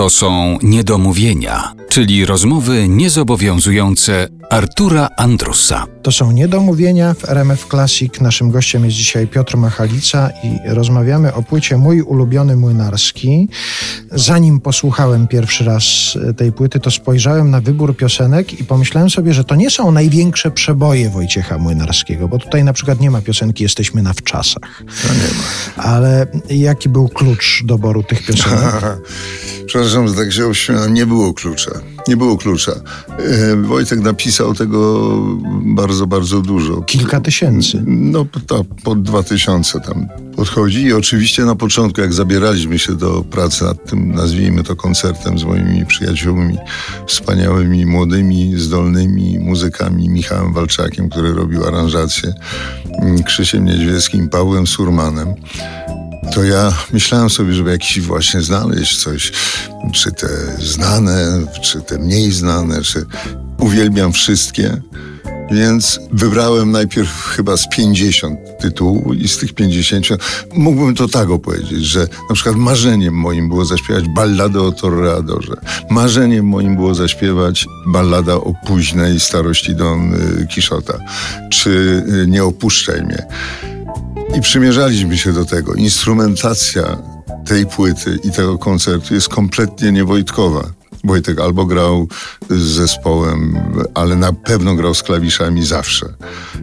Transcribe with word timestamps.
To 0.00 0.10
są 0.10 0.58
niedomówienia, 0.62 1.74
czyli 1.88 2.26
rozmowy 2.26 2.88
niezobowiązujące 2.88 4.28
Artura 4.50 5.08
Andrusa. 5.16 5.86
To 6.02 6.12
są 6.12 6.32
niedomówienia 6.32 7.14
w 7.14 7.28
RMF 7.28 7.66
Classic. 7.70 8.20
Naszym 8.20 8.50
gościem 8.50 8.84
jest 8.84 8.96
dzisiaj 8.96 9.26
Piotr 9.26 9.56
Machalica 9.56 10.30
i 10.44 10.58
rozmawiamy 10.74 11.34
o 11.34 11.42
płycie 11.42 11.76
Mój 11.76 12.02
ulubiony 12.02 12.56
młynarski. 12.56 13.48
Zanim 14.10 14.60
posłuchałem 14.60 15.28
pierwszy 15.28 15.64
raz 15.64 15.84
tej 16.36 16.52
płyty, 16.52 16.80
to 16.80 16.90
spojrzałem 16.90 17.50
na 17.50 17.60
wybór 17.60 17.96
piosenek 17.96 18.60
i 18.60 18.64
pomyślałem 18.64 19.10
sobie, 19.10 19.34
że 19.34 19.44
to 19.44 19.54
nie 19.54 19.70
są 19.70 19.92
największe 19.92 20.50
przeboje 20.50 21.10
Wojciecha 21.10 21.58
Młynarskiego, 21.58 22.28
bo 22.28 22.38
tutaj 22.38 22.64
na 22.64 22.72
przykład 22.72 23.00
nie 23.00 23.10
ma 23.10 23.20
piosenki 23.20 23.62
Jesteśmy 23.62 24.02
na 24.02 24.12
wczasach. 24.12 24.82
No 25.08 25.14
nie 25.14 25.38
ma. 25.38 25.84
Ale 25.84 26.26
jaki 26.50 26.88
był 26.88 27.08
klucz 27.08 27.62
doboru 27.64 28.02
tych 28.02 28.26
piosenek? 28.26 28.74
Przepraszam, 29.70 30.08
że 30.08 30.14
tak 30.14 30.32
się 30.32 30.46
uśmiecham. 30.48 30.94
Nie 30.94 31.06
było 31.06 31.34
klucza. 31.34 31.70
Nie 32.08 32.16
było 32.16 32.36
klucza. 32.36 32.72
E, 33.18 33.56
Wojtek 33.56 34.00
napisał 34.00 34.54
tego 34.54 35.10
bardzo, 35.62 36.06
bardzo 36.06 36.40
dużo. 36.40 36.82
Kilka 36.82 37.20
tysięcy. 37.20 37.82
No, 37.86 38.26
to 38.46 38.64
pod 38.84 39.02
dwa 39.02 39.22
tysiące 39.22 39.80
tam 39.80 40.08
podchodzi. 40.36 40.82
I 40.82 40.92
oczywiście 40.92 41.44
na 41.44 41.54
początku, 41.54 42.00
jak 42.00 42.12
zabieraliśmy 42.12 42.78
się 42.78 42.94
do 42.94 43.24
pracy 43.24 43.64
nad 43.64 43.90
tym, 43.90 44.12
nazwijmy 44.12 44.62
to 44.62 44.76
koncertem 44.76 45.38
z 45.38 45.44
moimi 45.44 45.86
przyjaciółmi, 45.86 46.56
wspaniałymi, 47.06 47.86
młodymi, 47.86 48.52
zdolnymi 48.56 49.38
muzykami, 49.38 50.08
Michałem 50.08 50.52
Walczakiem, 50.52 51.10
który 51.10 51.34
robił 51.34 51.66
aranżację, 51.66 52.32
Krzysiem 53.26 53.64
Niedźwieckim, 53.64 54.28
Pawłem 54.28 54.66
Surmanem, 54.66 55.34
to 56.34 56.44
ja 56.44 56.72
myślałem 56.92 57.30
sobie, 57.30 57.52
żeby 57.52 57.70
jakiś 57.70 58.00
właśnie 58.00 58.42
znaleźć 58.42 59.02
coś, 59.02 59.32
czy 59.92 60.12
te 60.12 60.28
znane, 60.58 61.46
czy 61.62 61.80
te 61.80 61.98
mniej 61.98 62.32
znane, 62.32 62.82
czy 62.82 63.06
uwielbiam 63.58 64.12
wszystkie. 64.12 64.80
Więc 65.50 66.00
wybrałem 66.12 66.70
najpierw 66.70 67.24
chyba 67.24 67.56
z 67.56 67.68
50 67.68 68.38
tytułów 68.60 69.16
i 69.16 69.28
z 69.28 69.38
tych 69.38 69.52
50 69.52 70.06
mógłbym 70.54 70.94
to 70.94 71.08
tak 71.08 71.30
opowiedzieć, 71.30 71.84
że 71.84 72.06
na 72.28 72.34
przykład 72.34 72.56
marzeniem 72.56 73.14
moim 73.14 73.48
było 73.48 73.64
zaśpiewać 73.64 74.04
balladę 74.08 74.60
o 74.60 74.72
Torreadorze. 74.72 75.54
Marzeniem 75.90 76.46
moim 76.46 76.76
było 76.76 76.94
zaśpiewać 76.94 77.66
ballada 77.86 78.34
o 78.34 78.54
późnej 78.66 79.20
starości 79.20 79.74
Don 79.74 80.12
Quixota, 80.54 80.98
czy 81.50 82.02
Nie 82.28 82.44
opuszczaj 82.44 83.02
mnie. 83.02 83.26
I 84.36 84.40
przymierzaliśmy 84.40 85.18
się 85.18 85.32
do 85.32 85.44
tego. 85.44 85.74
Instrumentacja 85.74 86.98
tej 87.46 87.66
płyty 87.66 88.18
i 88.24 88.30
tego 88.30 88.58
koncertu 88.58 89.14
jest 89.14 89.28
kompletnie 89.28 89.92
niewojtkowa. 89.92 90.62
Wojtek 91.04 91.40
albo 91.40 91.66
grał 91.66 92.08
z 92.50 92.62
zespołem, 92.62 93.58
ale 93.94 94.16
na 94.16 94.32
pewno 94.32 94.74
grał 94.74 94.94
z 94.94 95.02
klawiszami 95.02 95.66
zawsze. 95.66 96.06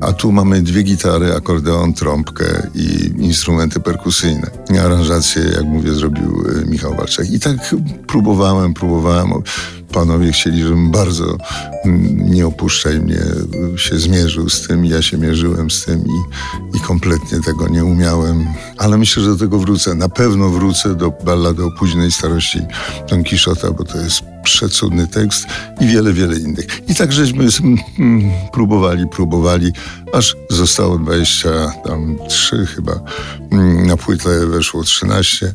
A 0.00 0.12
tu 0.12 0.32
mamy 0.32 0.62
dwie 0.62 0.82
gitary, 0.82 1.34
akordeon, 1.34 1.94
trąbkę 1.94 2.68
i 2.74 3.12
instrumenty 3.18 3.80
perkusyjne. 3.80 4.50
Aranżację, 4.84 5.42
jak 5.42 5.64
mówię, 5.64 5.92
zrobił 5.92 6.44
e, 6.62 6.66
Michał 6.66 6.94
Walczak. 6.94 7.30
I 7.30 7.40
tak 7.40 7.74
próbowałem, 8.06 8.74
próbowałem. 8.74 9.32
Panowie 9.92 10.32
chcieli, 10.32 10.62
żebym 10.62 10.90
bardzo 10.90 11.36
mm, 11.84 12.30
nie 12.30 12.46
opuszczaj 12.46 13.00
mnie, 13.00 13.20
się 13.76 13.98
zmierzył 13.98 14.48
z 14.48 14.68
tym. 14.68 14.84
Ja 14.84 15.02
się 15.02 15.18
mierzyłem 15.18 15.70
z 15.70 15.84
tym 15.84 16.04
i, 16.06 16.76
i 16.76 16.80
kompletnie 16.80 17.40
tego 17.40 17.68
nie 17.68 17.84
umiałem. 17.84 18.46
Ale 18.78 18.98
myślę, 18.98 19.22
że 19.22 19.28
do 19.30 19.36
tego 19.36 19.58
wrócę. 19.58 19.94
Na 19.94 20.08
pewno 20.08 20.50
wrócę 20.50 20.94
do 20.94 21.10
ballady 21.24 21.64
o 21.64 21.70
późnej 21.70 22.12
starości 22.12 22.60
Don 23.10 23.24
Quixota, 23.24 23.70
bo 23.70 23.84
to 23.84 23.98
jest 23.98 24.22
przecudny 24.42 25.06
tekst 25.06 25.46
i 25.80 25.86
wiele, 25.86 26.12
wiele 26.12 26.38
innych. 26.38 26.66
I 26.88 26.94
tak 26.94 27.12
żeśmy 27.12 27.44
mm, 27.98 28.30
próbowali, 28.52 29.08
próbowali, 29.08 29.72
aż 30.12 30.36
zostało 30.50 30.98
23 30.98 32.66
chyba. 32.66 33.00
Mm, 33.50 33.86
na 33.86 33.96
płytę 33.96 34.46
weszło 34.46 34.84
13. 34.84 35.54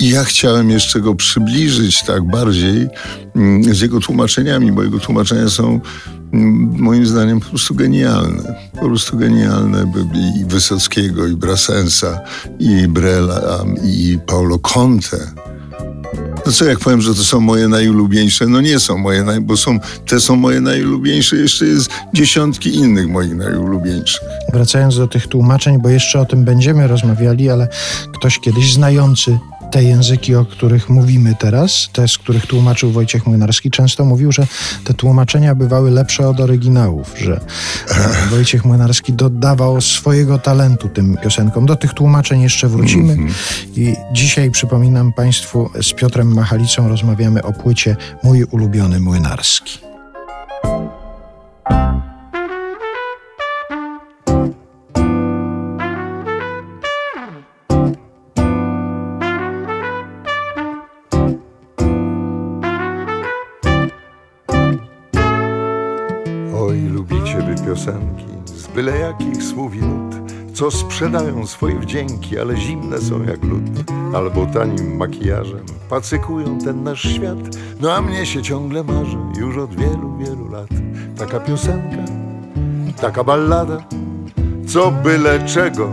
I 0.00 0.08
ja 0.08 0.24
chciałem 0.24 0.70
jeszcze 0.70 1.00
go 1.00 1.14
przybliżyć 1.14 2.02
tak 2.02 2.22
bardziej 2.22 2.88
mm, 3.36 3.74
z 3.74 3.80
jego 3.80 4.00
tłumaczeniami, 4.00 4.72
bo 4.72 4.82
jego 4.82 4.98
tłumaczenia 4.98 5.50
są 5.50 5.80
moim 6.78 7.06
zdaniem 7.06 7.40
po 7.40 7.48
prostu 7.48 7.74
genialne. 7.74 8.54
Po 8.72 8.86
prostu 8.86 9.16
genialne. 9.16 9.92
I 10.40 10.44
Wysockiego, 10.44 11.26
i 11.26 11.36
Brasensa, 11.36 12.20
i 12.58 12.88
Brela, 12.88 13.64
i 13.84 14.18
Paulo 14.26 14.58
Conte. 14.58 15.18
No 16.46 16.52
co 16.52 16.64
jak 16.64 16.78
powiem, 16.78 17.00
że 17.00 17.14
to 17.14 17.24
są 17.24 17.40
moje 17.40 17.68
najulubieńsze? 17.68 18.46
No 18.46 18.60
nie 18.60 18.80
są 18.80 18.98
moje, 18.98 19.24
naj... 19.24 19.40
bo 19.40 19.56
są, 19.56 19.78
te 20.06 20.20
są 20.20 20.36
moje 20.36 20.60
najulubieńsze, 20.60 21.36
jeszcze 21.36 21.66
jest 21.66 21.90
dziesiątki 22.14 22.74
innych 22.74 23.08
moich 23.08 23.34
najulubieńszych. 23.34 24.22
Wracając 24.52 24.96
do 24.96 25.08
tych 25.08 25.26
tłumaczeń, 25.26 25.82
bo 25.82 25.88
jeszcze 25.88 26.20
o 26.20 26.24
tym 26.24 26.44
będziemy 26.44 26.86
rozmawiali, 26.86 27.50
ale 27.50 27.68
ktoś 28.12 28.38
kiedyś 28.38 28.72
znający 28.72 29.38
te 29.74 29.84
języki, 29.84 30.34
o 30.34 30.44
których 30.44 30.88
mówimy 30.88 31.34
teraz, 31.38 31.88
te, 31.92 32.08
z 32.08 32.18
których 32.18 32.46
tłumaczył 32.46 32.90
Wojciech 32.90 33.26
Młynarski, 33.26 33.70
często 33.70 34.04
mówił, 34.04 34.32
że 34.32 34.46
te 34.84 34.94
tłumaczenia 34.94 35.54
bywały 35.54 35.90
lepsze 35.90 36.28
od 36.28 36.40
oryginałów, 36.40 37.14
że 37.18 37.40
Wojciech 38.30 38.64
Młynarski 38.64 39.12
dodawał 39.12 39.80
swojego 39.80 40.38
talentu 40.38 40.88
tym 40.88 41.16
piosenkom. 41.22 41.66
Do 41.66 41.76
tych 41.76 41.94
tłumaczeń 41.94 42.40
jeszcze 42.40 42.68
wrócimy 42.68 43.16
-hmm. 43.16 43.30
i 43.76 43.94
dzisiaj 44.12 44.50
przypominam 44.50 45.12
Państwu 45.12 45.70
z 45.82 45.92
Piotrem 45.92 46.34
Machalicą 46.34 46.88
rozmawiamy 46.88 47.42
o 47.42 47.52
płycie 47.52 47.96
Mój 48.22 48.44
ulubiony 48.44 49.00
Młynarski. 49.00 49.93
Piosenki 67.66 68.24
z 68.46 68.66
byle 68.66 68.98
jakich 68.98 69.42
słów 69.42 69.74
i 69.74 69.80
nut, 69.80 70.14
co 70.54 70.70
sprzedają 70.70 71.46
swoje 71.46 71.78
wdzięki, 71.78 72.38
ale 72.38 72.56
zimne 72.56 73.00
są 73.00 73.22
jak 73.22 73.44
lód. 73.44 73.62
Albo 74.14 74.46
tanim 74.46 74.96
makijażem 74.96 75.66
pacykują 75.88 76.58
ten 76.58 76.82
nasz 76.82 77.02
świat, 77.02 77.38
no 77.80 77.92
a 77.92 78.00
mnie 78.00 78.26
się 78.26 78.42
ciągle 78.42 78.84
marzy 78.84 79.16
już 79.40 79.56
od 79.56 79.74
wielu, 79.76 80.16
wielu 80.18 80.48
lat. 80.48 80.68
Taka 81.18 81.40
piosenka, 81.40 82.04
taka 83.00 83.24
ballada, 83.24 83.82
co 84.66 84.90
byle 84.90 85.46
czego 85.46 85.92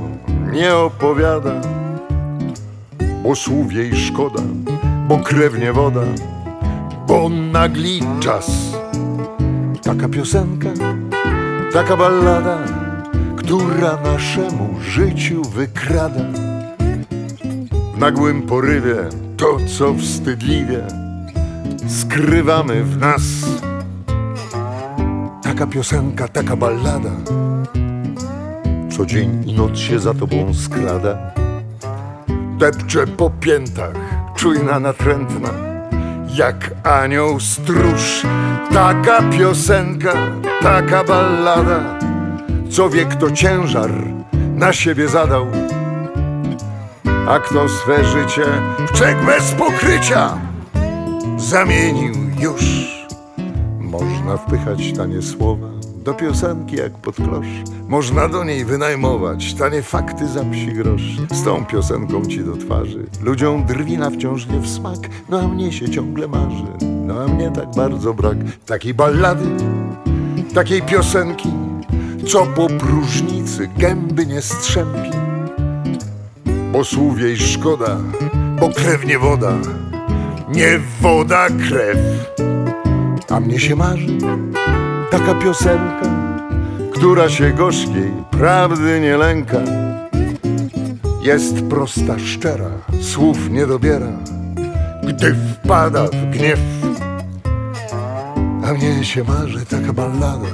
nie 0.52 0.76
opowiada, 0.76 1.62
bo 3.24 3.36
słów 3.36 3.74
jej 3.74 3.96
szkoda, 3.96 4.42
bo 5.08 5.18
krewnie 5.18 5.74
woda, 5.74 6.04
bo 7.08 7.30
nagli 7.30 8.02
czas. 8.20 8.52
Taka 9.84 10.10
piosenka, 10.10 10.70
Taka 11.74 11.98
ballada, 11.98 12.58
która 13.38 13.98
naszemu 14.04 14.80
życiu 14.82 15.42
wykrada 15.44 16.26
W 17.96 17.98
nagłym 17.98 18.42
porywie 18.42 18.96
to, 19.38 19.58
co 19.78 19.94
wstydliwie 19.94 20.84
skrywamy 21.88 22.84
w 22.84 22.98
nas. 22.98 23.22
Taka 25.44 25.68
piosenka, 25.68 26.28
taka 26.28 26.56
ballada 26.56 27.12
Co 28.98 29.06
dzień 29.06 29.50
i 29.50 29.54
noc 29.54 29.78
się 29.78 30.00
za 30.00 30.14
tobą 30.14 30.54
skrada. 30.54 31.18
Depcze 32.58 33.08
po 33.08 33.30
piętach, 33.30 33.96
czujna, 34.36 34.80
natrętna 34.80 35.71
Jak 36.36 36.72
anioł 36.84 37.40
stróż 37.40 38.24
Taka 38.74 39.22
piosenka, 39.30 40.14
taka 40.62 41.04
ballada, 41.04 42.00
co 42.70 42.90
wie 42.90 43.06
kto 43.06 43.32
ciężar 43.32 43.92
na 44.56 44.74
siebie 44.74 45.08
zadał, 45.08 45.48
a 47.28 47.40
kto 47.40 47.70
swe 47.70 48.06
życie 48.06 48.46
w 48.80 48.92
czek 48.92 49.26
bez 49.26 49.52
pokrycia 49.52 50.38
zamienił 51.38 52.14
już. 52.40 52.62
Można 53.80 54.38
wpychać 54.38 54.94
tanie 54.94 55.22
słowa 55.22 55.81
do 56.04 56.14
piosenki 56.14 56.76
jak 56.76 56.94
pod 56.94 57.16
klosz. 57.16 57.48
Można 57.88 58.30
do 58.30 58.44
niej 58.44 58.66
wynajmować 58.66 59.54
tanie 59.54 59.82
fakty 59.82 60.28
za 60.28 60.44
psi 60.44 60.74
grosz. 60.74 61.18
Z 61.32 61.44
tą 61.44 61.66
piosenką 61.66 62.26
ci 62.26 62.44
do 62.44 62.58
twarzy 62.58 63.06
ludziom 63.24 63.66
drwina 63.66 64.10
wciąż 64.10 64.48
nie 64.48 64.60
w 64.60 64.70
smak, 64.70 65.00
no 65.30 65.40
a 65.40 65.48
mnie 65.48 65.72
się 65.72 65.90
ciągle 65.90 66.28
marzy. 66.28 66.66
No 67.06 67.24
a 67.24 67.28
mnie 67.28 67.52
tak 67.52 67.76
bardzo 67.76 68.14
brak 68.14 68.38
takiej 68.66 68.94
ballady 68.94 69.46
takiej 70.54 70.82
piosenki, 70.82 71.50
co 72.28 72.46
po 72.46 72.68
próżnicy 72.68 73.70
gęby 73.78 74.26
nie 74.26 74.42
strzępi. 74.42 75.10
Bo 76.72 76.84
słów 76.84 77.20
jej 77.20 77.38
szkoda, 77.38 77.98
bo 78.60 78.70
krewnie 78.70 79.20
woda, 79.20 79.54
nie 80.50 80.80
woda, 81.02 81.48
krew. 81.48 81.98
A 83.30 83.40
mnie 83.40 83.60
się 83.60 83.76
marzy 83.76 84.18
taka 85.12 85.36
piosenka, 85.36 86.10
która 86.94 87.30
się 87.30 87.54
gorzkiej 87.54 88.12
prawdy 88.32 89.00
nie 89.00 89.18
lęka. 89.18 89.58
Jest 91.22 91.62
prosta, 91.70 92.20
szczera, 92.20 92.70
słów 93.02 93.50
nie 93.50 93.68
dobiera, 93.68 94.12
gdy 95.08 95.36
wpada 95.36 96.06
w 96.06 96.32
gniew. 96.32 96.60
A 98.66 98.74
mnie 98.74 99.06
się 99.06 99.24
marzy 99.24 99.66
taka 99.66 99.94
ballada, 99.94 100.48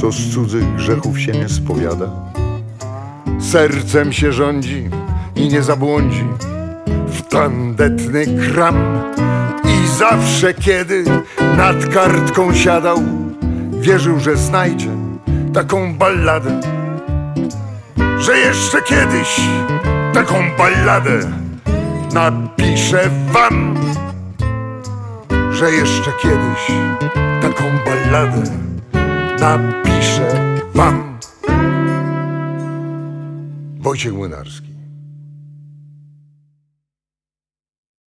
co 0.00 0.12
z 0.12 0.34
cudzych 0.34 0.74
grzechów 0.76 1.20
się 1.20 1.32
nie 1.32 1.48
spowiada. 1.48 2.10
Sercem 3.40 4.12
się 4.12 4.32
rządzi 4.32 4.90
i 5.36 5.48
nie 5.48 5.62
zabłądzi 5.62 6.24
w 7.06 7.22
tandetny 7.22 8.26
kram. 8.26 8.76
Zawsze, 9.98 10.54
kiedy 10.54 11.04
nad 11.56 11.86
kartką 11.86 12.54
siadał, 12.54 13.02
wierzył, 13.80 14.20
że 14.20 14.36
znajdzie 14.36 14.90
taką 15.54 15.94
balladę, 15.94 16.60
że 18.18 18.38
jeszcze 18.38 18.82
kiedyś 18.82 19.40
taką 20.14 20.34
balladę 20.58 21.20
napiszę 22.14 23.10
wam, 23.32 23.74
że 25.52 25.70
jeszcze 25.70 26.12
kiedyś 26.22 26.78
taką 27.42 27.64
balladę 27.84 28.42
napiszę 29.40 30.58
wam. 30.74 31.18
Wojciech 33.80 34.12
Młynarski. 34.12 34.67